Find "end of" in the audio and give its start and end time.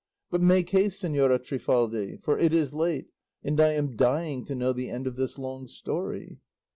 4.89-5.15